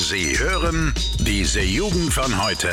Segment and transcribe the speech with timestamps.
[0.00, 2.70] Sie hören diese Jugend von heute.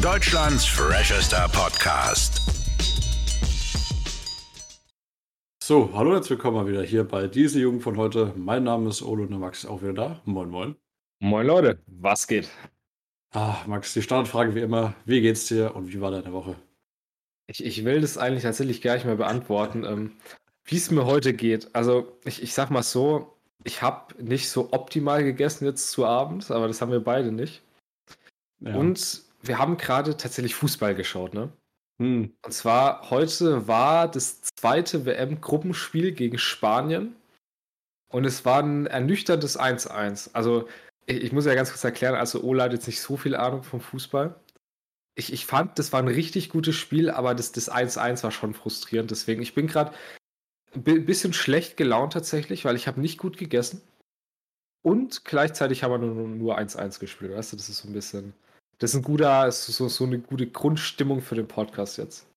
[0.00, 2.40] Deutschlands freshester Podcast.
[5.60, 8.32] So, hallo und herzlich willkommen mal wieder hier bei diese Jugend von heute.
[8.36, 10.22] Mein Name ist Olo und der Max ist auch wieder da.
[10.24, 10.76] Moin, moin.
[11.18, 12.48] Moin Leute, was geht?
[13.32, 16.54] Ah, Max, die Standardfrage wie immer: Wie geht's dir und wie war deine Woche?
[17.48, 20.12] Ich, ich will das eigentlich tatsächlich gar nicht mehr beantworten, ähm,
[20.64, 21.74] wie es mir heute geht.
[21.74, 26.50] Also, ich, ich sag mal so, ich habe nicht so optimal gegessen jetzt zu Abend,
[26.50, 27.62] aber das haben wir beide nicht.
[28.60, 28.74] Ja.
[28.74, 31.52] Und wir haben gerade tatsächlich Fußball geschaut, ne?
[32.00, 37.16] Hm, Und zwar heute war das zweite WM-Gruppenspiel gegen Spanien
[38.08, 40.30] und es war ein ernüchterndes 1-1.
[40.32, 40.68] Also,
[41.06, 43.64] ich, ich muss ja ganz kurz erklären, also Ola hat jetzt nicht so viel Ahnung
[43.64, 44.34] vom Fußball.
[45.16, 48.54] Ich, ich fand, das war ein richtig gutes Spiel, aber das, das 1-1 war schon
[48.54, 49.10] frustrierend.
[49.10, 49.92] Deswegen, ich bin gerade
[50.74, 53.80] bisschen schlecht gelaunt tatsächlich, weil ich habe nicht gut gegessen.
[54.82, 57.32] Und gleichzeitig haben wir nur nur 1-1 gespielt.
[57.32, 58.34] Weißt du, das ist so ein bisschen.
[58.78, 62.28] Das ist ein guter, ist so, so eine gute Grundstimmung für den Podcast jetzt.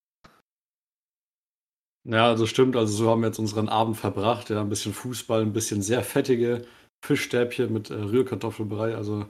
[2.04, 2.76] Ja, also stimmt.
[2.76, 4.50] Also, so haben wir jetzt unseren Abend verbracht.
[4.50, 6.66] Ja, ein bisschen Fußball, ein bisschen sehr fettige
[7.06, 8.96] Fischstäbchen mit äh, Rührkartoffelbrei.
[8.96, 9.28] Also,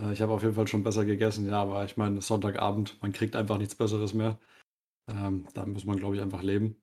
[0.00, 1.48] äh, ich habe auf jeden Fall schon besser gegessen.
[1.48, 4.38] Ja, aber ich meine, Sonntagabend, man kriegt einfach nichts Besseres mehr.
[5.10, 6.81] Ähm, da muss man, glaube ich, einfach leben.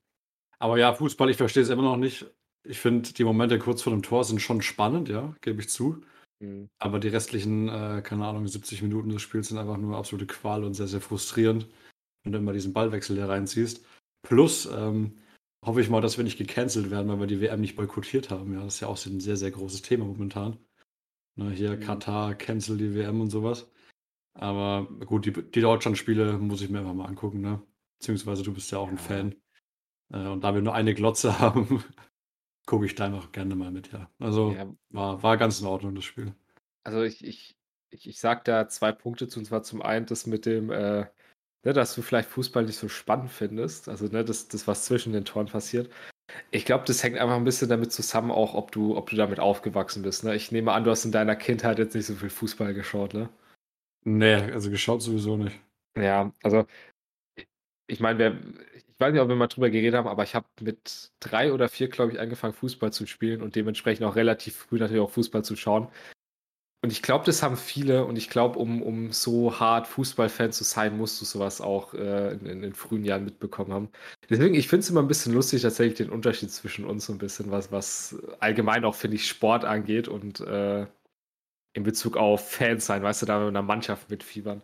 [0.60, 2.26] Aber ja, Fußball, ich verstehe es immer noch nicht.
[2.64, 6.02] Ich finde, die Momente kurz vor dem Tor sind schon spannend, ja, gebe ich zu.
[6.80, 10.64] Aber die restlichen, äh, keine Ahnung, 70 Minuten des Spiels sind einfach nur absolute Qual
[10.64, 11.68] und sehr, sehr frustrierend,
[12.24, 13.86] wenn du immer diesen Ballwechsel hier reinziehst.
[14.22, 15.18] Plus ähm,
[15.66, 18.54] hoffe ich mal, dass wir nicht gecancelt werden, weil wir die WM nicht boykottiert haben.
[18.54, 20.58] Ja, das ist ja auch so ein sehr, sehr großes Thema momentan.
[21.38, 21.82] Ne, hier Mhm.
[21.82, 23.70] Katar, cancel die WM und sowas.
[24.34, 27.62] Aber gut, die, die Deutschland-Spiele muss ich mir einfach mal angucken, ne?
[28.00, 29.02] Beziehungsweise du bist ja auch ein Ja.
[29.02, 29.36] Fan.
[30.12, 31.84] Äh, und da wir nur eine Glotze haben,
[32.68, 34.10] gucke ich da einfach gerne mal mit, ja.
[34.20, 36.36] Also Ja, war, war ganz in Ordnung, das Spiel.
[36.84, 37.56] also ich, ich,
[37.90, 41.06] ich, ich sag da zwei Punkte zu, und zwar zum einen das mit dem, äh,
[41.64, 45.14] ne, dass du vielleicht Fußball nicht so spannend findest, also ne, das, das, was zwischen
[45.14, 45.92] den Toren passiert.
[46.52, 49.40] Ich glaube, das hängt einfach ein bisschen damit zusammen, auch ob du, ob du damit
[49.40, 50.24] aufgewachsen bist.
[50.26, 50.36] Ne?
[50.36, 53.30] Ich nehme an, du hast in deiner Kindheit jetzt nicht so viel Fußball geschaut, ne?
[54.04, 55.58] Nee, also geschaut sowieso nicht.
[55.98, 56.66] Ja, also
[57.90, 58.40] ich- meine, wir,
[58.76, 61.70] ich weiß nicht, ob wir mal drüber geredet haben, aber ich habe mit drei oder
[61.70, 65.44] vier, glaube ich, angefangen, Fußball zu spielen und dementsprechend auch relativ früh natürlich auch Fußball
[65.44, 65.88] zu schauen.
[66.82, 70.64] Und ich glaube, das haben viele und ich glaube, um, um so hart Fußballfan zu
[70.64, 73.90] sein, musst du sowas auch äh, in, in den frühen Jahren mitbekommen haben.
[74.30, 77.18] Deswegen, ich finde es immer ein bisschen lustig, tatsächlich den Unterschied zwischen uns so ein
[77.18, 80.88] bisschen, was, was allgemein auch, finde ich, Sport angeht und äh,
[81.74, 84.62] in Bezug auf Fans sein, weißt du, da mit einer Mannschaft mitfiebern.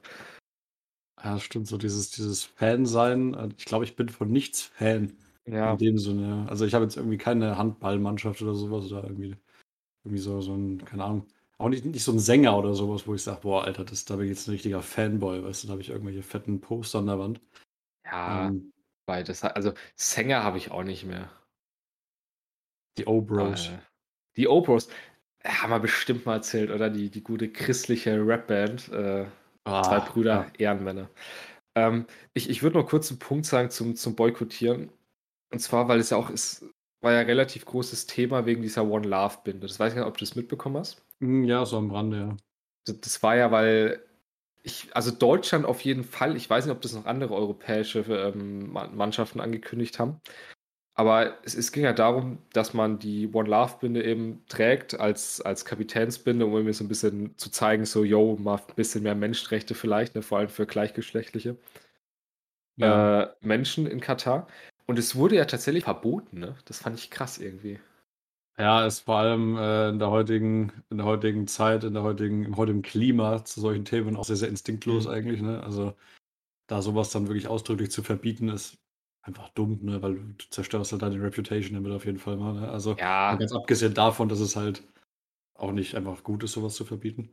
[1.26, 3.34] Ja, stimmt, so dieses, dieses Fan-Sein.
[3.34, 6.46] äh, Ich glaube, ich bin von nichts Fan Ja, in dem Sinne.
[6.50, 9.36] Also ich habe jetzt irgendwie keine Handballmannschaft oder sowas oder irgendwie,
[10.06, 11.28] irgendwie so, so ein, keine Ahnung,
[11.60, 14.18] auch nicht, nicht so ein Sänger oder sowas, wo ich sage, boah, Alter, das, da
[14.18, 17.08] bin ich jetzt ein richtiger Fanboy, weißt du, da habe ich irgendwelche fetten Poster an
[17.08, 17.42] der Wand.
[18.06, 18.48] ja.
[18.48, 18.74] Ähm,
[19.08, 21.30] Weil das, also Sänger habe ich auch nicht mehr.
[22.98, 23.70] die O-Bros.
[23.70, 23.80] Äh,
[24.38, 24.90] die Opros
[25.40, 26.90] äh, haben wir bestimmt mal erzählt, oder?
[26.90, 28.90] Die, die gute christliche Rapband.
[28.92, 29.28] Äh,
[29.82, 31.10] zwei Ah, Brüder, Ehrenmänner.
[31.76, 34.92] Ähm, ich ich würde noch kurz einen Punkt sagen zum, zum Boykottieren.
[35.52, 36.66] Und zwar, weil es ja auch ist,
[37.02, 39.68] war ja relativ großes Thema wegen dieser One Love-Binde.
[39.68, 41.06] Das weiß ich nicht, ob du das mitbekommen hast.
[41.22, 42.38] Hm, Ja, so am Rande, ja.
[42.86, 44.02] Das, das war ja, weil
[44.64, 48.72] ich, also Deutschland auf jeden Fall, ich weiß nicht, ob das noch andere europäische ähm,
[48.72, 50.22] Ma- Mannschaften angekündigt haben.
[50.98, 55.42] Aber es, es ging ja darum, dass man die One Love Binde eben trägt als,
[55.42, 59.16] als Kapitänsbinde, um irgendwie so ein bisschen zu zeigen, so, yo, mal ein bisschen mehr
[59.16, 61.58] Menschenrechte vielleicht, ne, vor allem für gleichgeschlechtliche
[62.78, 63.10] Ja.
[63.22, 64.48] äh, Menschen in Katar.
[64.88, 66.56] Und es wurde ja tatsächlich verboten, ne?
[66.66, 67.80] Das fand ich krass irgendwie.
[68.58, 72.46] Ja, ist vor allem äh, in der heutigen, in der heutigen Zeit, in der heutigen,
[72.46, 75.12] im heutigen Klima zu solchen Themen auch sehr, sehr instinktlos Mhm.
[75.12, 75.62] eigentlich, ne?
[75.62, 75.94] Also
[76.68, 78.78] da sowas dann wirklich ausdrücklich zu verbieten, ist
[79.26, 80.02] einfach dumm, ne?
[80.02, 82.70] Weil du zerstörst halt deine Reputation damit auf jeden Fall mal, ne?
[82.70, 84.84] Also Ja, ganz abgesehen davon, dass es halt
[85.56, 87.32] auch nicht einfach gut ist, sowas zu verbieten.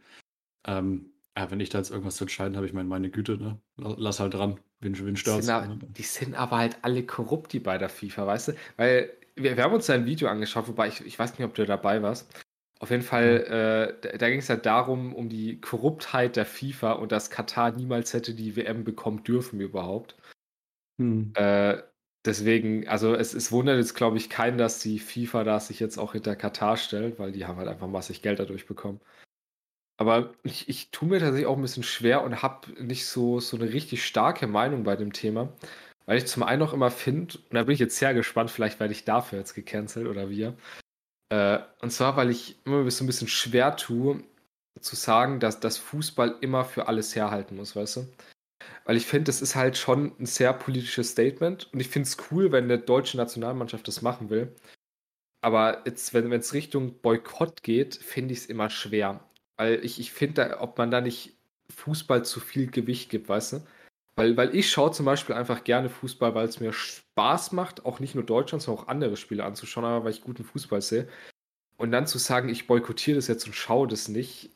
[0.66, 3.58] Ähm, ja, wenn ich da jetzt irgendwas zu entscheiden habe, ich meine, meine Güte, ne?
[3.76, 4.60] La- Lass halt dran.
[4.80, 5.46] Wen, Die stört's?
[5.96, 8.52] die sind aber halt alle korrupt, die bei der FIFA, weißt du?
[8.76, 11.54] Weil wir, wir haben uns da ein Video angeschaut, wobei ich, ich weiß nicht, ob
[11.54, 12.30] du dabei warst.
[12.80, 13.44] Auf jeden Fall,
[14.02, 17.70] äh, da, da ging es halt darum, um die Korruptheit der FIFA und dass Katar
[17.72, 20.16] niemals hätte die WM bekommen dürfen überhaupt.
[21.02, 21.32] Hm.
[21.34, 21.82] Äh,
[22.24, 25.98] deswegen, also es, es wundert jetzt, glaube ich, keinen, dass die FIFA da sich jetzt
[25.98, 29.00] auch hinter Katar stellt, weil die haben halt einfach massig Geld dadurch bekommen.
[29.98, 33.56] Aber ich, ich tue mir tatsächlich auch ein bisschen schwer und habe nicht so, so
[33.56, 35.52] eine richtig starke Meinung bei dem Thema.
[36.06, 38.80] Weil ich zum einen auch immer finde, und da bin ich jetzt sehr gespannt, vielleicht
[38.80, 40.56] werde ich dafür jetzt gecancelt oder wir.
[41.30, 44.24] Äh, und zwar, weil ich immer so ein bisschen schwer tue,
[44.80, 48.06] zu sagen, dass das Fußball immer für alles herhalten muss, weißt du?
[48.84, 52.16] Weil ich finde, das ist halt schon ein sehr politisches Statement und ich finde es
[52.30, 54.54] cool, wenn eine deutsche Nationalmannschaft das machen will.
[55.40, 59.28] Aber jetzt, wenn es Richtung Boykott geht, finde ich es immer schwer.
[59.56, 61.36] Weil ich, ich finde, ob man da nicht
[61.70, 63.66] Fußball zu viel Gewicht gibt, weißt du?
[64.14, 67.98] Weil, weil ich schaue zum Beispiel einfach gerne Fußball, weil es mir Spaß macht, auch
[67.98, 71.08] nicht nur Deutschland, sondern auch andere Spiele anzuschauen, aber weil ich guten Fußball sehe.
[71.76, 74.50] Und dann zu sagen, ich boykottiere das jetzt und schaue das nicht,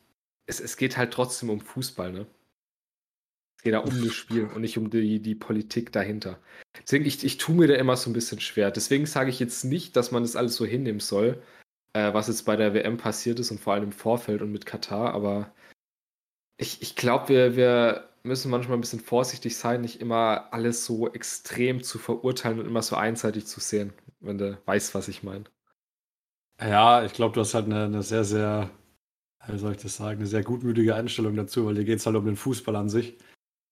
[0.47, 2.27] es, es geht halt trotzdem um Fußball, ne?
[3.57, 6.39] Es geht da um das Spiel und nicht um die, die Politik dahinter.
[6.83, 8.71] Deswegen, ich, ich tue mir da immer so ein bisschen schwer.
[8.71, 11.43] Deswegen sage ich jetzt nicht, dass man das alles so hinnehmen soll,
[11.95, 14.67] äh, was jetzt bei der WM passiert ist und vor allem im Vorfeld und mit
[14.67, 15.53] Katar, aber
[16.57, 21.13] ich, ich glaube, wir, wir müssen manchmal ein bisschen vorsichtig sein, nicht immer alles so
[21.13, 25.45] extrem zu verurteilen und immer so einseitig zu sehen, wenn du weißt, was ich meine.
[26.61, 28.71] Ja, ich glaube, du hast halt eine, eine, sehr, sehr,
[29.47, 32.17] wie soll ich das sagen, eine sehr gutmütige Einstellung dazu, weil dir geht es halt
[32.17, 33.19] um den Fußball an sich.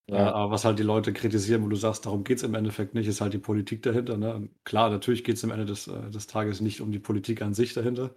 [0.06, 0.16] Ja.
[0.16, 2.94] Äh, aber was halt die Leute kritisieren, wo du sagst, darum geht es im Endeffekt
[2.94, 4.16] nicht, ist halt die Politik dahinter.
[4.16, 4.48] Ne?
[4.64, 7.54] Klar, natürlich geht es am Ende des, äh, des Tages nicht um die Politik an
[7.54, 8.14] sich dahinter,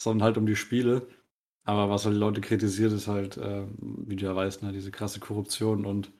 [0.00, 1.06] sondern halt um die Spiele.
[1.64, 4.90] Aber was halt die Leute kritisiert, ist halt, äh, wie du ja weißt, ne, diese
[4.90, 6.12] krasse Korruption und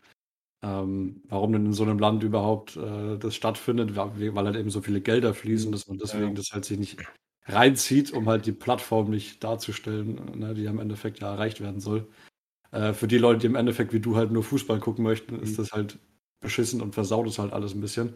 [0.62, 4.80] ähm, warum denn in so einem Land überhaupt äh, das stattfindet, weil, halt eben so
[4.80, 6.34] viele Gelder fließen, dass man deswegen ja.
[6.34, 6.98] das halt sich nicht
[7.44, 12.08] reinzieht, um halt die Plattform nicht darzustellen, ne, die im Endeffekt ja erreicht werden soll.
[12.76, 15.52] Äh, für die Leute, die im Endeffekt wie du halt nur Fußball gucken möchten, ist
[15.52, 15.56] mhm.
[15.56, 15.98] das halt
[16.40, 18.14] beschissen und versaut es halt alles ein bisschen.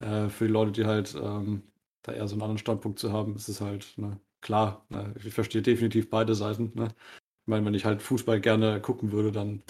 [0.00, 1.62] Äh, für die Leute, die halt ähm,
[2.02, 4.84] da eher so einen anderen Standpunkt zu haben, ist es halt ne, klar.
[4.90, 6.72] Ne, ich verstehe definitiv beide Seiten.
[6.74, 6.88] Ne?
[6.88, 9.62] Ich meine, wenn ich halt Fußball gerne gucken würde, dann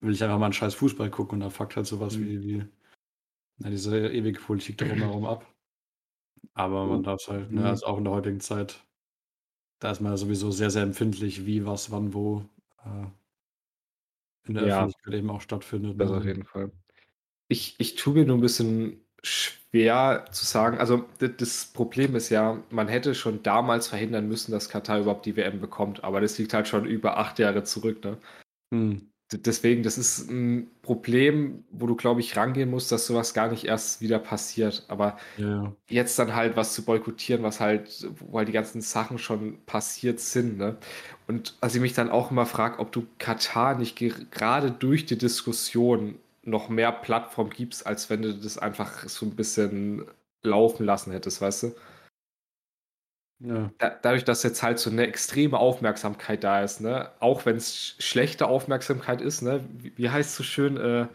[0.00, 2.26] will ich einfach mal einen scheiß Fußball gucken und da fuckt halt sowas mhm.
[2.26, 2.64] wie, wie
[3.58, 5.46] na, diese ewige Politik drumherum ab.
[6.54, 7.66] Aber man darf es halt, ne, mhm.
[7.66, 8.84] also auch in der heutigen Zeit,
[9.78, 12.44] da ist man ja sowieso sehr, sehr empfindlich, wie, was, wann, wo
[12.84, 13.06] äh,
[14.46, 14.76] in der ja.
[14.78, 16.00] Öffentlichkeit eben auch stattfindet.
[16.00, 16.16] Das ne?
[16.18, 16.70] auf jeden Fall.
[17.48, 20.78] Ich, ich tue mir nur ein bisschen schwer zu sagen.
[20.78, 25.36] Also das Problem ist ja, man hätte schon damals verhindern müssen, dass Katar überhaupt die
[25.36, 26.04] WM bekommt.
[26.04, 28.04] Aber das liegt halt schon über acht Jahre zurück.
[28.04, 28.18] Ne?
[28.72, 33.48] Hm deswegen, das ist ein Problem, wo du, glaube ich, rangehen musst, dass sowas gar
[33.48, 34.84] nicht erst wieder passiert.
[34.88, 35.72] Aber ja.
[35.88, 40.20] jetzt dann halt was zu boykottieren, was halt, wo halt die ganzen Sachen schon passiert
[40.20, 40.58] sind.
[40.58, 40.76] Ne?
[41.26, 45.18] Und als ich mich dann auch immer frage, ob du Katar nicht gerade durch die
[45.18, 50.04] Diskussion noch mehr Plattform gibst, als wenn du das einfach so ein bisschen
[50.42, 51.74] laufen lassen hättest, weißt du?
[53.40, 53.70] Ja.
[53.78, 57.10] Da, dadurch, dass jetzt halt so eine extreme Aufmerksamkeit da ist, ne?
[57.20, 59.64] Auch wenn es schlechte Aufmerksamkeit ist, ne?
[59.72, 60.76] Wie, wie heißt es so schön?
[60.76, 61.08] Äh,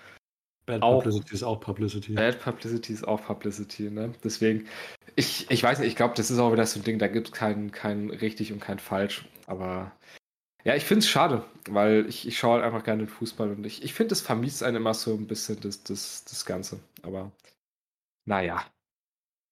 [0.65, 2.13] Bad auch, Publicity ist auch Publicity.
[2.13, 4.13] Bad Publicity ist auch Publicity, ne?
[4.23, 4.67] Deswegen,
[5.15, 7.27] ich, ich weiß nicht, ich glaube, das ist auch wieder so ein Ding, da gibt
[7.27, 9.27] es kein, kein richtig und kein falsch.
[9.47, 9.91] Aber
[10.63, 13.65] ja, ich finde es schade, weil ich, ich schaue halt einfach gerne den Fußball und
[13.65, 16.79] ich, ich finde, es vermisst einen immer so ein bisschen das, das, das Ganze.
[17.01, 17.31] Aber
[18.25, 18.63] naja,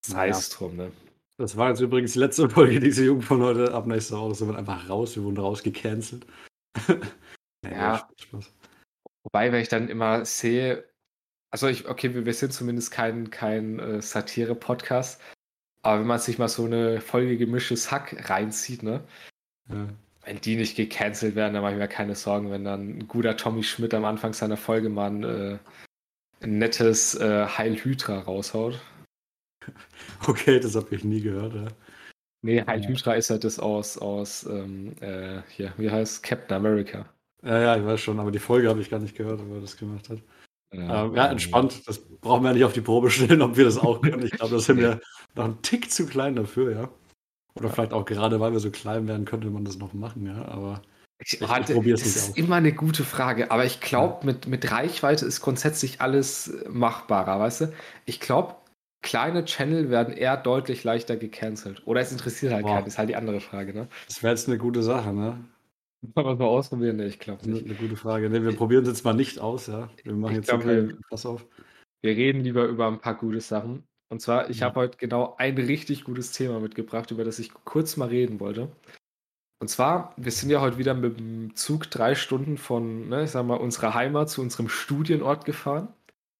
[0.05, 0.91] sei es drum, ne?
[1.37, 3.73] Das war jetzt übrigens die letzte Folge dieser Jugend von heute.
[3.73, 5.15] Ab nächster Woche sind wir einfach raus.
[5.15, 6.25] Wir wurden rausgecancelt.
[7.63, 8.09] ja.
[8.17, 8.53] Spaß.
[9.23, 10.85] Wobei, wenn ich dann immer sehe,
[11.51, 15.21] also ich, okay, wir, wir sind zumindest kein, kein äh, Satire-Podcast,
[15.83, 19.03] aber wenn man sich mal so eine Folge gemischtes Hack reinzieht, ne?
[19.69, 19.87] Ja.
[20.23, 23.37] Wenn die nicht gecancelt werden, dann mache ich mir keine Sorgen, wenn dann ein guter
[23.37, 25.57] Tommy Schmidt am Anfang seiner Folge mal ein, äh,
[26.41, 28.81] ein nettes äh, Heil Hydra raushaut.
[30.28, 31.54] Okay, das habe ich nie gehört.
[31.54, 31.68] Ja.
[32.42, 37.06] Nee, Heil Hydra ist halt das aus, aus ähm, äh, hier, wie heißt Captain America.
[37.44, 39.62] Ja, ja, ich weiß schon, aber die Folge habe ich gar nicht gehört, ob er
[39.62, 40.19] das gemacht hat.
[40.74, 41.88] Ja, ähm, ja, entspannt.
[41.88, 44.26] Das brauchen wir ja nicht auf die Probe stellen, ob wir das auch können.
[44.26, 45.00] Ich glaube, das sind wir
[45.36, 46.90] noch ein Tick zu klein dafür, ja.
[47.56, 50.45] Oder vielleicht auch gerade, weil wir so klein werden, könnte man das noch machen, ja.
[50.45, 50.81] Aber
[51.19, 52.02] ich, ich, es nicht aus.
[52.04, 57.40] ist immer eine gute Frage, aber ich glaube, mit, mit Reichweite ist grundsätzlich alles machbarer,
[57.40, 57.74] weißt du?
[58.06, 58.56] Ich glaube,
[59.01, 61.81] kleine Channel werden eher deutlich leichter gecancelt.
[61.85, 63.87] Oder es interessiert halt keinen, ist halt die andere Frage, ne?
[64.07, 65.44] Das wäre jetzt eine gute Sache, ne?
[66.01, 66.97] Wir es mal ausprobieren?
[66.97, 67.66] Ne, ich glaube nicht.
[67.66, 68.30] Eine gute Frage.
[68.30, 69.89] Ne, wir probieren es jetzt mal nicht aus, ja.
[70.04, 71.45] Wir machen ich jetzt glaub, keinen Pass auf.
[72.01, 73.83] Wir reden lieber über ein paar gute Sachen.
[74.09, 74.68] Und zwar, ich ja.
[74.68, 78.71] habe heute genau ein richtig gutes Thema mitgebracht, über das ich kurz mal reden wollte.
[79.59, 83.31] Und zwar, wir sind ja heute wieder mit dem Zug drei Stunden von, ne, ich
[83.31, 85.89] sag mal, unserer Heimat zu unserem Studienort gefahren.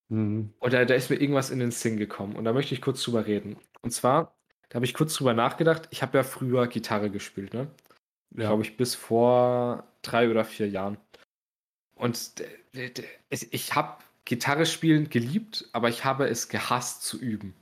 [0.10, 0.54] Mhm.
[0.60, 2.36] Und da, da ist mir irgendwas in den Sinn gekommen.
[2.36, 3.58] Und da möchte ich kurz drüber reden.
[3.82, 4.36] Und zwar,
[4.70, 5.88] da habe ich kurz drüber nachgedacht.
[5.92, 7.68] Ich habe ja früher Gitarre gespielt, ne?
[8.32, 8.48] Ja.
[8.48, 10.98] Glaube ich, bis vor drei oder vier Jahren.
[11.96, 12.34] Und
[13.30, 17.54] ich habe Gitarre spielen geliebt, aber ich habe es gehasst zu üben.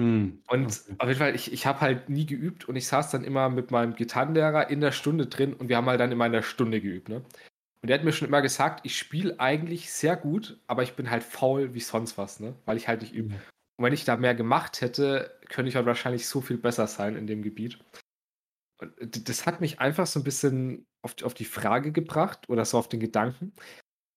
[0.00, 0.94] Hm, und okay.
[0.98, 3.72] auf jeden Fall, ich, ich habe halt nie geübt und ich saß dann immer mit
[3.72, 6.80] meinem Gitarrenlehrer in der Stunde drin und wir haben halt dann immer in der Stunde
[6.80, 7.08] geübt.
[7.08, 7.24] Ne?
[7.80, 11.10] Und der hat mir schon immer gesagt, ich spiele eigentlich sehr gut, aber ich bin
[11.10, 12.54] halt faul wie sonst was, ne?
[12.64, 13.30] weil ich halt nicht übe.
[13.30, 13.40] Mhm.
[13.76, 17.14] Und wenn ich da mehr gemacht hätte, könnte ich halt wahrscheinlich so viel besser sein
[17.14, 17.78] in dem Gebiet.
[18.80, 22.78] Und das hat mich einfach so ein bisschen auf, auf die Frage gebracht oder so
[22.78, 23.52] auf den Gedanken,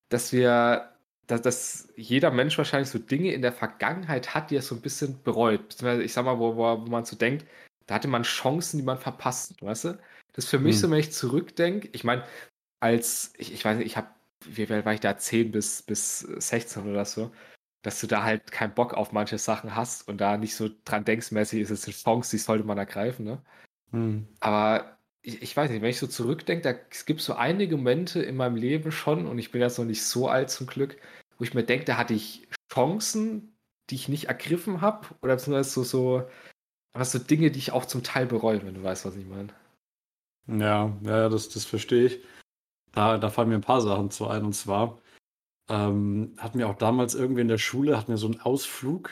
[0.09, 0.95] dass wir,
[1.27, 4.81] dass, dass jeder Mensch wahrscheinlich so Dinge in der Vergangenheit hat, die er so ein
[4.81, 5.69] bisschen bereut.
[5.69, 7.45] Beziehungsweise, ich sag mal, wo, wo, wo man so denkt,
[7.85, 9.99] da hatte man Chancen, die man verpasst, weißt du?
[10.33, 10.81] Das ist für mich hm.
[10.81, 12.23] so, wenn ich zurückdenke, ich meine,
[12.81, 14.07] als, ich, ich weiß nicht, ich habe,
[14.45, 17.31] wie war ich da, 10 bis, bis 16 oder so,
[17.83, 21.05] dass du da halt keinen Bock auf manche Sachen hast und da nicht so dran
[21.05, 23.41] denkst, mäßig ist es eine Chance, die sollte man ergreifen, ne?
[23.91, 24.27] Hm.
[24.39, 28.21] Aber ich, ich, weiß nicht, wenn ich so zurückdenke, da, es gibt so einige Momente
[28.21, 30.97] in meinem Leben schon, und ich bin jetzt noch nicht so alt zum Glück,
[31.37, 33.55] wo ich mir denke, da hatte ich Chancen,
[33.89, 36.29] die ich nicht ergriffen habe, oder beziehungsweise so, so,
[36.93, 39.49] was so Dinge, die ich auch zum Teil bereue, wenn du weißt, was ich meine.
[40.47, 42.23] Ja, ja, das, das verstehe ich.
[42.93, 44.45] Da, da fallen mir ein paar Sachen zu ein.
[44.45, 44.99] Und zwar
[45.69, 49.09] ähm, hatten wir auch damals irgendwie in der Schule, hatten wir so einen Ausflug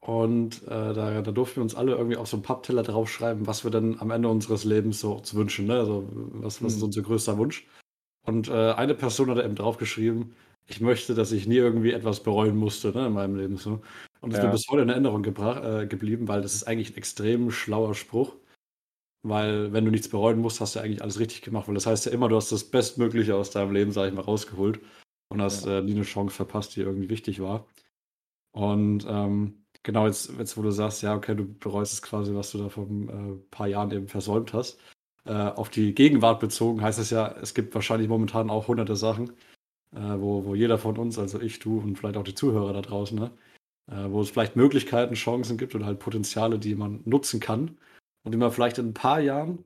[0.00, 3.64] und äh, da, da durften wir uns alle irgendwie auf so einen Pappteller draufschreiben, was
[3.64, 5.66] wir denn am Ende unseres Lebens so zu wünschen.
[5.66, 5.78] Ne?
[5.78, 6.84] Also was, was ist mhm.
[6.84, 7.66] unser größter Wunsch?
[8.26, 10.34] Und äh, eine Person hat eben draufgeschrieben,
[10.66, 13.56] ich möchte, dass ich nie irgendwie etwas bereuen musste ne, in meinem Leben.
[13.56, 13.80] So.
[14.20, 14.44] Und das ja.
[14.44, 17.94] ist mir bis heute in Erinnerung äh, geblieben, weil das ist eigentlich ein extrem schlauer
[17.94, 18.34] Spruch.
[19.24, 21.66] Weil wenn du nichts bereuen musst, hast du eigentlich alles richtig gemacht.
[21.66, 24.20] Weil das heißt ja immer, du hast das Bestmögliche aus deinem Leben, sag ich mal,
[24.20, 24.80] rausgeholt
[25.28, 25.78] und hast ja.
[25.78, 27.66] äh, nie eine Chance verpasst, die irgendwie wichtig war.
[28.52, 32.52] Und ähm, genau, jetzt, jetzt wo du sagst, ja, okay, du bereust es quasi, was
[32.52, 34.78] du da vor ein äh, paar Jahren eben versäumt hast.
[35.24, 39.30] Äh, auf die Gegenwart bezogen heißt es ja, es gibt wahrscheinlich momentan auch hunderte Sachen,
[39.92, 42.82] äh, wo, wo jeder von uns, also ich, du und vielleicht auch die Zuhörer da
[42.82, 43.30] draußen, ne,
[43.90, 47.78] äh, wo es vielleicht Möglichkeiten, Chancen gibt oder halt Potenziale, die man nutzen kann
[48.24, 49.64] und die man vielleicht in ein paar Jahren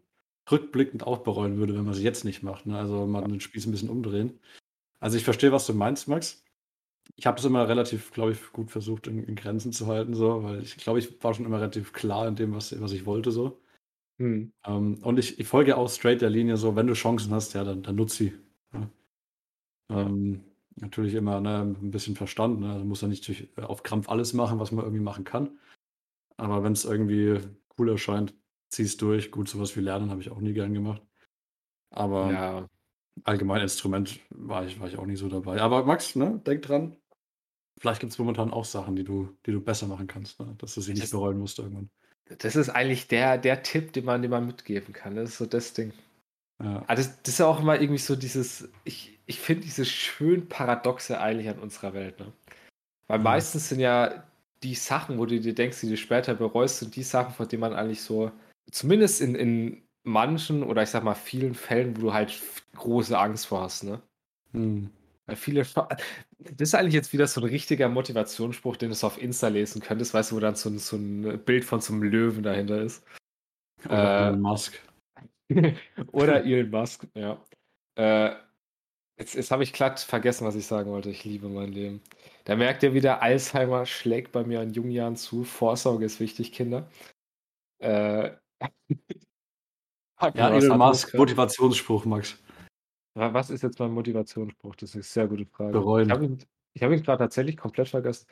[0.50, 2.66] rückblickend auch bereuen würde, wenn man sie jetzt nicht macht.
[2.66, 2.78] Ne?
[2.78, 4.38] Also man den Spieß ein bisschen umdrehen.
[5.00, 6.44] Also ich verstehe, was du meinst, Max.
[7.16, 10.42] Ich habe es immer relativ, glaube ich, gut versucht, in, in, Grenzen zu halten, so,
[10.42, 13.30] weil ich glaube, ich war schon immer relativ klar in dem, was, was ich wollte,
[13.30, 13.60] so.
[14.18, 14.52] Hm.
[14.66, 17.64] Ähm, und ich, ich folge auch straight der Linie, so, wenn du Chancen hast, ja,
[17.64, 18.34] dann, dann nutz sie.
[18.72, 18.90] Ja.
[19.90, 20.44] Ähm,
[20.76, 22.72] natürlich immer ne, ein bisschen Verstand, ne?
[22.72, 25.58] Also muss ja nicht auf Krampf alles machen, was man irgendwie machen kann.
[26.36, 27.40] Aber wenn es irgendwie
[27.78, 28.34] cool erscheint,
[28.70, 29.30] zieh's durch.
[29.30, 31.02] Gut, sowas wie Lernen habe ich auch nie gern gemacht.
[31.90, 32.68] Aber ja.
[33.24, 35.60] allgemein Instrument war ich, war ich auch nie so dabei.
[35.60, 36.96] Aber Max, ne, denk dran,
[37.78, 40.54] vielleicht gibt es momentan auch Sachen, die du, die du besser machen kannst, ne?
[40.58, 41.90] dass du sie das, nicht bereuen musst irgendwann.
[42.38, 45.16] Das ist eigentlich der, der Tipp, den man, den man mitgeben kann.
[45.16, 45.92] Das ist so das Ding.
[46.62, 46.82] Ja.
[46.82, 50.48] Aber das, das ist ja auch immer irgendwie so dieses, ich, ich finde dieses schön
[50.48, 52.18] Paradoxe eigentlich an unserer Welt.
[52.18, 52.32] Ne?
[53.06, 53.22] Weil ja.
[53.22, 54.24] meistens sind ja
[54.62, 57.60] die Sachen, wo du dir denkst, die du später bereust, sind die Sachen, von denen
[57.60, 58.32] man eigentlich so
[58.70, 62.40] zumindest in, in manchen oder ich sag mal vielen Fällen, wo du halt
[62.74, 64.00] große Angst vor hast, ne?
[64.52, 64.90] Hm.
[65.26, 65.62] Weil viele.
[65.62, 70.14] Das ist eigentlich jetzt wieder so ein richtiger Motivationsspruch, den du auf Insta lesen könntest,
[70.14, 73.04] weißt du, wo dann so ein, so ein Bild von so einem Löwen dahinter ist.
[73.84, 74.80] Oder äh, Elon Musk.
[76.12, 77.42] oder Elon Musk, ja.
[77.96, 78.36] Äh,
[79.18, 81.10] jetzt jetzt habe ich glatt vergessen, was ich sagen wollte.
[81.10, 82.00] Ich liebe mein Leben.
[82.44, 85.44] Da merkt ihr wieder, Alzheimer schlägt bei mir in jungen Jahren zu.
[85.44, 86.88] Vorsorge ist wichtig, Kinder.
[87.80, 88.30] Äh,
[90.20, 92.38] ja, Elon Musk, Motivationsspruch, Max.
[93.14, 94.76] Was ist jetzt mein Motivationsspruch?
[94.76, 95.72] Das ist eine sehr gute Frage.
[95.72, 96.06] Bereuen.
[96.06, 96.38] Ich habe ihn,
[96.80, 98.26] hab ihn gerade tatsächlich komplett vergessen.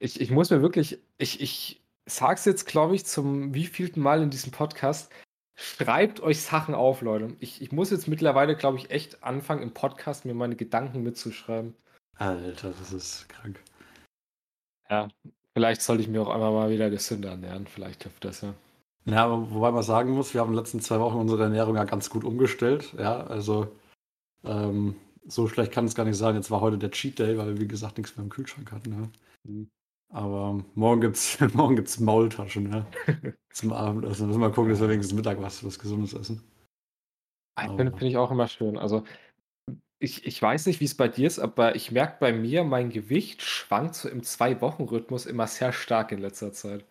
[0.00, 4.30] Ich, ich muss mir wirklich, ich, ich sag's jetzt, glaube ich, zum wievielten Mal in
[4.30, 5.12] diesem Podcast.
[5.54, 7.36] Schreibt euch Sachen auf, Leute.
[7.38, 11.76] Ich, ich muss jetzt mittlerweile, glaube ich, echt anfangen, im Podcast mir meine Gedanken mitzuschreiben.
[12.16, 13.62] Alter, das ist krank.
[14.90, 15.08] Ja,
[15.54, 17.66] vielleicht sollte ich mir auch einmal mal wieder gesünder ernähren.
[17.66, 18.54] Vielleicht hilft das ja.
[19.04, 21.84] Ja, wobei man sagen muss, wir haben in den letzten zwei Wochen unsere Ernährung ja
[21.84, 22.94] ganz gut umgestellt.
[22.98, 23.74] Ja, also
[24.44, 26.36] ähm, so schlecht kann es gar nicht sein.
[26.36, 28.92] Jetzt war heute der Cheat Day, weil wir, wie gesagt, nichts mehr im Kühlschrank hatten.
[28.92, 29.08] Ja.
[29.50, 29.70] Mhm.
[30.12, 32.86] Aber morgen gibt es morgen gibt's Maultaschen ja,
[33.52, 34.10] zum Abendessen.
[34.12, 36.42] Also müssen wir mal gucken, dass wir wenigstens Mittag was, was Gesundes essen.
[37.58, 38.78] Finde find ich auch immer schön.
[38.78, 39.04] Also
[39.98, 42.90] ich, ich weiß nicht, wie es bei dir ist, aber ich merke bei mir, mein
[42.90, 46.84] Gewicht schwankt so im Zwei-Wochen-Rhythmus immer sehr stark in letzter Zeit.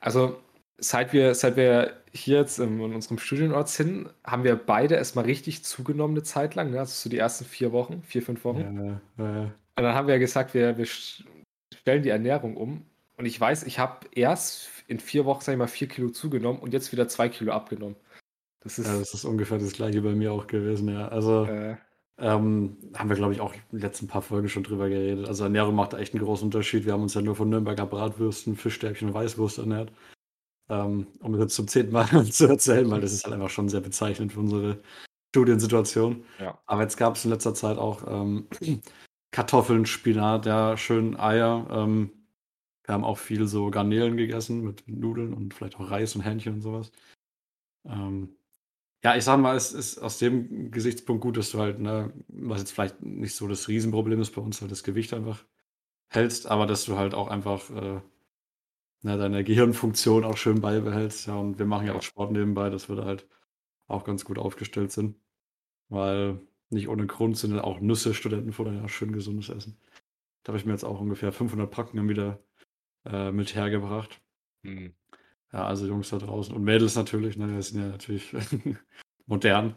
[0.00, 0.40] Also
[0.78, 5.64] seit wir, seit wir hier jetzt in, unserem Studienort sind, haben wir beide erstmal richtig
[5.64, 6.80] zugenommen eine Zeit lang, ne?
[6.80, 9.00] also so die ersten vier Wochen, vier, fünf Wochen.
[9.18, 9.42] Ja, ja.
[9.42, 12.84] Und dann haben wir ja gesagt, wir, wir stellen die Ernährung um.
[13.16, 16.60] Und ich weiß, ich habe erst in vier Wochen, sag ich mal, vier Kilo zugenommen
[16.60, 17.96] und jetzt wieder zwei Kilo abgenommen.
[18.60, 21.08] Das ist, ja, das ist ungefähr das gleiche bei mir auch gewesen, ja.
[21.08, 21.76] Also äh,
[22.20, 25.28] Ähm, haben wir, glaube ich, auch in den letzten paar Folgen schon drüber geredet.
[25.28, 26.84] Also Ernährung macht da echt einen großen Unterschied.
[26.84, 29.92] Wir haben uns ja nur von Nürnberger Bratwürsten, Fischstäbchen und Weißwurst ernährt.
[30.70, 33.68] Ähm, um es jetzt zum zehnten Mal zu erzählen, weil das ist halt einfach schon
[33.68, 34.80] sehr bezeichnend für unsere
[35.30, 36.24] Studiensituation.
[36.38, 36.58] Ja.
[36.66, 38.48] Aber jetzt gab es in letzter Zeit auch ähm,
[39.30, 41.66] Kartoffeln, Spinat, ja, schön Eier.
[41.70, 42.10] Ähm,
[42.84, 46.54] wir haben auch viel so Garnelen gegessen mit Nudeln und vielleicht auch Reis und Hähnchen
[46.54, 46.90] und sowas.
[47.84, 48.34] Ähm,
[49.04, 52.60] ja, ich sag mal, es ist aus dem Gesichtspunkt gut, dass du halt, ne, was
[52.60, 55.44] jetzt vielleicht nicht so das Riesenproblem ist bei uns, halt das Gewicht einfach
[56.08, 58.00] hältst, aber dass du halt auch einfach äh,
[59.02, 61.26] ne, deine Gehirnfunktion auch schön beibehältst.
[61.26, 63.26] Ja, und wir machen ja auch Sport nebenbei, dass wir da halt
[63.86, 65.16] auch ganz gut aufgestellt sind.
[65.88, 66.40] Weil
[66.70, 69.78] nicht ohne Grund sind auch Nüsse Studentenfutter ja schön gesundes Essen.
[70.42, 72.42] Da habe ich mir jetzt auch ungefähr 500 Packen wieder
[73.04, 74.20] äh, mit hergebracht.
[74.62, 74.94] Mhm.
[75.52, 78.34] Ja, also Jungs da draußen und Mädels natürlich, ne, wir sind ja natürlich
[79.26, 79.74] modern.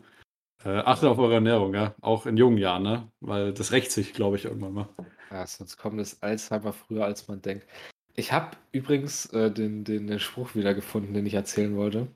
[0.64, 4.14] Äh, achtet auf eure Ernährung, ja, auch in jungen Jahren, ne, weil das rächt sich,
[4.14, 4.90] glaube ich, irgendwann mal.
[5.32, 7.66] Ja, sonst kommt das Alzheimer früher, als man denkt.
[8.16, 12.08] Ich habe übrigens äh, den, den, den Spruch wieder gefunden, den ich erzählen wollte.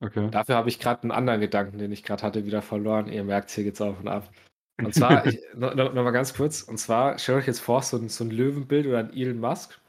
[0.00, 0.30] Okay.
[0.30, 3.08] Dafür habe ich gerade einen anderen Gedanken, den ich gerade hatte, wieder verloren.
[3.08, 4.30] Ihr merkt, hier geht's auf und ab.
[4.80, 7.96] Und zwar, ich, noch, noch, mal ganz kurz, und zwar, stellt euch jetzt vor, so
[7.96, 9.80] ein, so ein Löwenbild oder ein Elon Musk.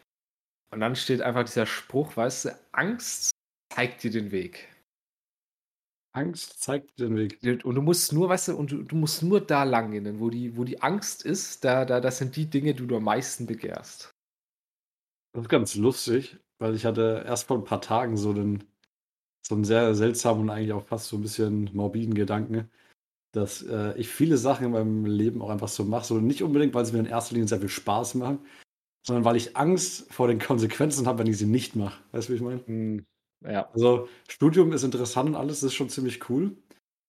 [0.72, 3.30] Und dann steht einfach dieser Spruch, weißt du, Angst
[3.72, 4.68] zeigt dir den Weg.
[6.12, 7.64] Angst zeigt dir den Weg.
[7.64, 10.32] Und du musst nur, weißt du, und du, du musst nur da lang gehen, wo
[10.32, 13.46] die, wo die Angst ist, da, da, das sind die Dinge, die du am meisten
[13.46, 14.10] begehrst.
[15.34, 18.64] Das ist ganz lustig, weil ich hatte erst vor ein paar Tagen so einen,
[19.48, 22.70] so einen sehr seltsamen und eigentlich auch fast so ein bisschen morbiden Gedanken,
[23.34, 26.06] dass äh, ich viele Sachen in meinem Leben auch einfach so mache.
[26.06, 28.40] So nicht unbedingt, weil sie mir in erster Linie sehr viel Spaß machen,
[29.06, 32.04] sondern weil ich Angst vor den Konsequenzen habe, wenn ich sie nicht mache.
[32.14, 32.62] Weißt du, wie ich meine?
[32.68, 33.06] Mm,
[33.46, 33.70] ja.
[33.74, 36.58] Also, Studium ist interessant und alles, das ist schon ziemlich cool.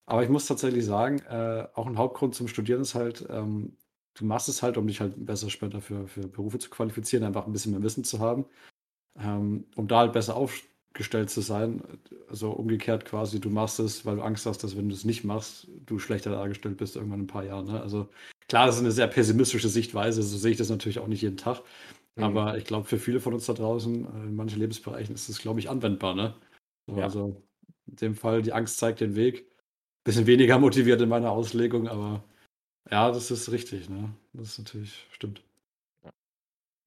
[0.06, 3.76] Aber ich muss tatsächlich sagen, äh, auch ein Hauptgrund zum Studieren ist halt, ähm,
[4.14, 7.46] du machst es halt, um dich halt besser später für, für Berufe zu qualifizieren, einfach
[7.46, 8.44] ein bisschen mehr Wissen zu haben,
[9.18, 11.82] ähm, um da halt besser aufgestellt zu sein.
[12.28, 15.24] Also umgekehrt quasi, du machst es, weil du Angst hast, dass wenn du es nicht
[15.24, 17.66] machst, du schlechter dargestellt bist irgendwann in ein paar Jahren.
[17.66, 17.80] Ne?
[17.80, 18.08] Also
[18.48, 21.36] klar, das ist eine sehr pessimistische Sichtweise, so sehe ich das natürlich auch nicht jeden
[21.36, 21.62] Tag.
[22.16, 22.24] Mhm.
[22.24, 25.38] Aber ich glaube, für viele von uns da draußen, äh, in manchen Lebensbereichen, ist das,
[25.38, 26.14] glaube ich, anwendbar.
[26.14, 26.34] Ne?
[26.86, 27.04] So, ja.
[27.04, 27.42] Also
[27.86, 29.46] in dem Fall, die Angst zeigt den Weg.
[30.04, 32.22] Bisschen weniger motiviert in meiner Auslegung, aber
[32.88, 34.14] ja, das ist richtig, ne?
[34.32, 35.42] Das ist natürlich, stimmt.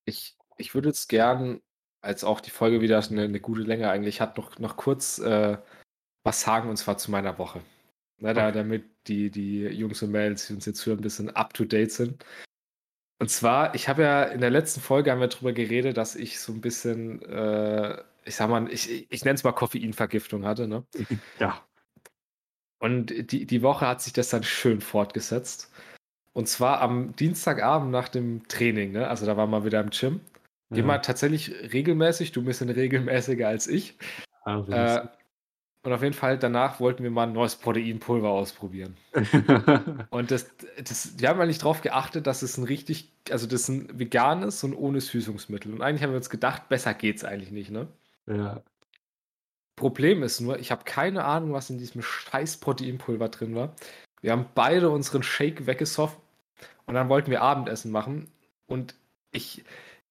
[0.05, 1.61] Ich, ich würde jetzt gern,
[2.01, 5.57] als auch die Folge wieder eine, eine gute Länge eigentlich hat, noch, noch kurz äh,
[6.23, 7.61] was sagen, und zwar zu meiner Woche.
[8.19, 11.53] Ne, da, damit die, die Jungs und Mädels, die uns jetzt hören, ein bisschen up
[11.53, 12.23] to date sind.
[13.19, 16.39] Und zwar, ich habe ja in der letzten Folge haben wir darüber geredet, dass ich
[16.39, 20.85] so ein bisschen, äh, ich sag mal, ich, ich nenne es mal Koffeinvergiftung hatte, ne?
[21.39, 21.65] Ja.
[22.83, 25.71] Und die, die Woche hat sich das dann schön fortgesetzt.
[26.33, 29.07] Und zwar am Dienstagabend nach dem Training, ne?
[29.07, 30.19] Also da waren wir wieder im Gym.
[30.69, 30.75] Ja.
[30.75, 33.97] Gehen wir tatsächlich regelmäßig, du ein bisschen regelmäßiger als ich.
[34.43, 35.07] Also, äh,
[35.83, 38.97] und auf jeden Fall danach wollten wir mal ein neues Proteinpulver ausprobieren.
[40.09, 43.69] und das, das, wir haben eigentlich darauf geachtet, dass es ein richtig, also das ist
[43.69, 45.71] ein veganes und ohne Süßungsmittel.
[45.71, 47.87] Und eigentlich haben wir uns gedacht, besser geht's eigentlich nicht, ne?
[48.27, 48.61] Ja.
[49.75, 53.75] Problem ist nur, ich habe keine Ahnung, was in diesem scheiß Proteinpulver drin war.
[54.21, 56.21] Wir haben beide unseren Shake weggesoffen
[56.85, 58.31] und dann wollten wir Abendessen machen.
[58.67, 58.95] Und
[59.31, 59.63] ich,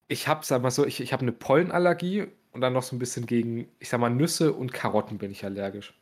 [0.09, 2.99] ich habe, sag mal so, ich, ich habe eine Pollenallergie und dann noch so ein
[2.99, 5.95] bisschen gegen, ich sag mal, Nüsse und Karotten bin ich allergisch.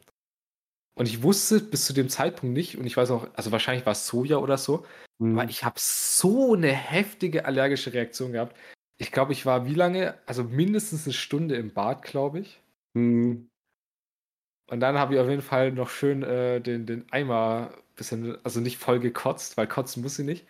[0.95, 3.93] Und ich wusste bis zu dem Zeitpunkt nicht, und ich weiß auch, also wahrscheinlich war
[3.93, 4.85] es Soja oder so,
[5.19, 5.39] mhm.
[5.39, 8.57] aber ich habe so eine heftige allergische Reaktion gehabt.
[8.99, 10.19] Ich glaube, ich war wie lange?
[10.27, 12.61] Also mindestens eine Stunde im Bad, glaube ich.
[12.95, 13.50] Mhm.
[14.71, 18.61] Und dann habe ich auf jeden Fall noch schön äh, den, den Eimer bisschen, also
[18.61, 20.47] nicht voll gekotzt, weil kotzen muss sie nicht.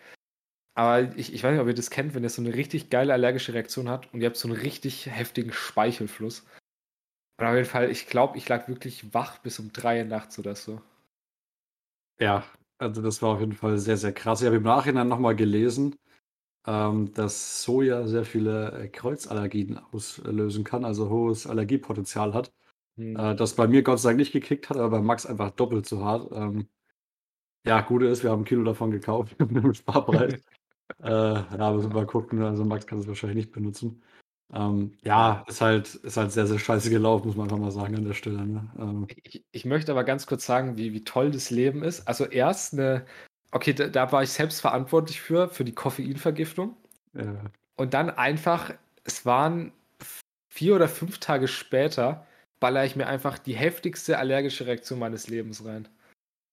[0.75, 3.13] Aber ich, ich weiß nicht, ob ihr das kennt, wenn ihr so eine richtig geile
[3.13, 6.45] allergische Reaktion habt und ihr habt so einen richtig heftigen Speichelfluss.
[7.39, 10.55] Und auf jeden Fall, ich glaube, ich lag wirklich wach bis um drei nachts oder
[10.55, 10.81] so.
[12.19, 12.45] Ja,
[12.77, 14.41] also das war auf jeden Fall sehr, sehr krass.
[14.41, 15.95] Ich habe im Nachhinein nochmal gelesen,
[16.67, 22.53] ähm, dass Soja sehr viele äh, Kreuzallergien auslösen kann, also hohes Allergiepotenzial hat.
[23.01, 23.15] Hm.
[23.15, 25.85] Äh, das bei mir Gott sei Dank nicht gekickt hat, aber bei Max einfach doppelt
[25.85, 26.31] so hart.
[26.31, 26.67] Ähm,
[27.65, 30.41] ja, Gute ist, wir haben ein Kilo davon gekauft im Sparpreis.
[31.01, 32.41] Äh, ja, müssen wir mal gucken.
[32.43, 34.03] Also Max kann es wahrscheinlich nicht benutzen.
[34.53, 37.95] Ähm, ja, ist halt, ist halt sehr, sehr scheiße gelaufen, muss man einfach mal sagen
[37.95, 38.45] an der Stelle.
[38.45, 38.69] Ne?
[38.77, 42.07] Ähm, ich, ich, möchte aber ganz kurz sagen, wie, wie toll das Leben ist.
[42.07, 43.05] Also erst eine,
[43.51, 46.75] okay, da, da war ich selbst verantwortlich für, für die Koffeinvergiftung.
[47.13, 47.45] Ja.
[47.77, 48.73] Und dann einfach,
[49.05, 49.71] es waren
[50.49, 52.27] vier oder fünf Tage später,
[52.61, 55.89] baller ich mir einfach die heftigste allergische Reaktion meines Lebens rein.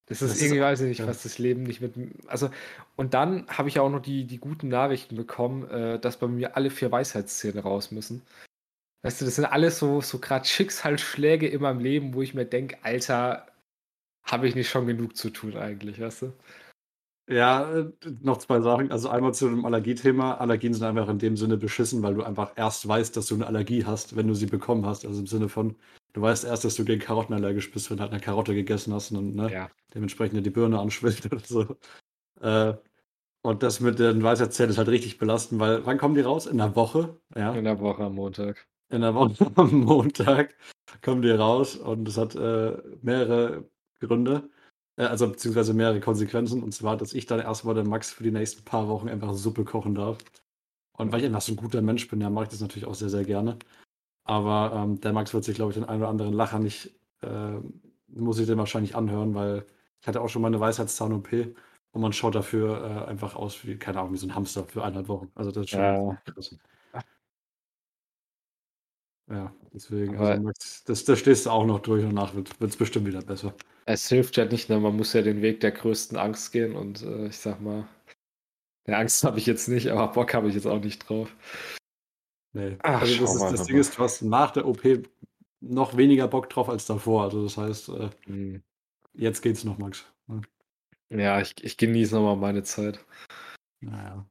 [0.06, 1.06] Das ist das irgendwie, ist, weiß ich nicht, ja.
[1.06, 1.94] was das Leben nicht mit.
[2.26, 2.50] Also,
[2.96, 6.56] und dann habe ich auch noch die, die guten Nachrichten bekommen, äh, dass bei mir
[6.56, 8.22] alle vier Weisheitszähne raus müssen.
[9.02, 12.46] Weißt du, das sind alles so, so gerade Schicksalsschläge in meinem Leben, wo ich mir
[12.46, 13.46] denke, Alter,
[14.24, 16.32] habe ich nicht schon genug zu tun eigentlich, weißt du?
[17.28, 18.90] Ja, äh, noch zwei Sachen.
[18.90, 20.34] Also einmal zu dem Allergiethema.
[20.34, 23.46] Allergien sind einfach in dem Sinne beschissen, weil du einfach erst weißt, dass du eine
[23.46, 25.04] Allergie hast, wenn du sie bekommen hast.
[25.04, 25.76] Also im Sinne von,
[26.14, 28.94] du weißt erst, dass du gegen Karotten allergisch bist, wenn du halt eine Karotte gegessen
[28.94, 29.70] hast und ne, ja.
[29.94, 31.76] dementsprechend die Birne anschwillt oder so.
[32.40, 32.74] Äh,
[33.42, 36.46] und das mit den Weisheitszähnen ist halt richtig belastend, weil wann kommen die raus?
[36.46, 37.18] In der Woche?
[37.36, 37.52] Ja.
[37.52, 38.66] In der Woche am Montag.
[38.88, 40.54] In der Woche am Montag
[41.02, 43.68] kommen die raus und es hat äh, mehrere
[44.00, 44.48] Gründe.
[44.98, 46.62] Äh, also beziehungsweise mehrere Konsequenzen.
[46.62, 49.64] Und zwar, dass ich dann erstmal den Max für die nächsten paar Wochen einfach Suppe
[49.64, 50.18] kochen darf.
[50.92, 52.94] Und weil ich einfach so ein guter Mensch bin, ja, mache ich das natürlich auch
[52.94, 53.58] sehr, sehr gerne.
[54.24, 57.58] Aber ähm, der Max wird sich, glaube ich, den einen oder anderen Lacher nicht, äh,
[58.08, 59.66] muss ich den wahrscheinlich anhören, weil
[60.00, 61.32] ich hatte auch schon mal eine Weisheitszahn-OP
[61.92, 64.82] und man schaut dafür äh, einfach aus wie, keine Ahnung, wie so ein Hamster für
[64.82, 65.30] eineinhalb Wochen.
[65.34, 66.18] Also das ist schon ja.
[69.30, 72.76] Ja, deswegen, also Max, das, das stehst du auch noch durch und danach wird es
[72.76, 73.54] bestimmt wieder besser.
[73.86, 74.78] Es hilft ja nicht, ne?
[74.78, 77.88] man muss ja den Weg der größten Angst gehen und äh, ich sag mal,
[78.86, 81.34] der Angst habe ich jetzt nicht, aber Bock habe ich jetzt auch nicht drauf.
[82.52, 82.76] Nee.
[82.82, 84.82] Ach, also das, ist, das Ding ist, du hast nach der OP
[85.60, 87.24] noch weniger Bock drauf als davor.
[87.24, 88.62] Also das heißt, äh, hm.
[89.14, 90.04] jetzt geht's noch, Max.
[91.10, 93.04] Ja, ja ich, ich genieße nochmal meine Zeit.
[93.80, 94.26] Naja.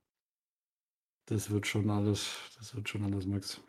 [1.27, 3.61] Das wird schon alles, das wird schon alles, Max.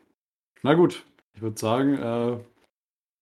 [0.62, 2.38] Na gut, ich würde sagen, äh,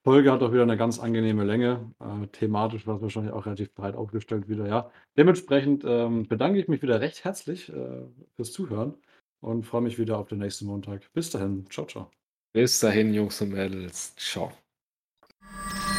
[0.06, 1.92] Folge hat auch wieder eine ganz angenehme Länge.
[1.98, 4.90] Äh, thematisch war es wahrscheinlich auch relativ breit aufgestellt wieder, ja.
[5.18, 8.02] Dementsprechend ähm, bedanke ich mich wieder recht herzlich äh,
[8.36, 8.94] fürs Zuhören
[9.40, 11.12] und freue mich wieder auf den nächsten Montag.
[11.12, 12.10] Bis dahin, ciao, ciao.
[12.52, 14.14] Bis dahin, Jungs und Mädels.
[14.16, 14.52] Ciao.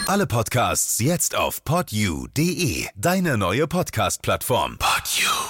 [0.08, 4.78] Alle Podcasts jetzt auf podyou.de, deine neue Podcast-Plattform.
[4.80, 5.47] Podyou.